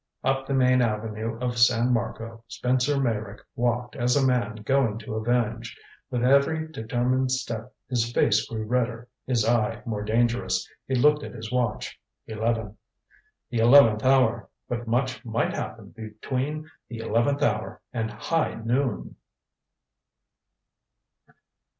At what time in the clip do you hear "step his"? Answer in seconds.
7.31-8.11